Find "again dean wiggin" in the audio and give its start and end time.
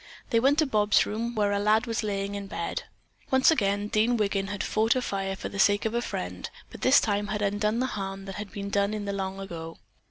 3.51-4.47